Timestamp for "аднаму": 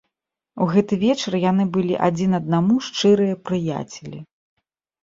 2.41-2.79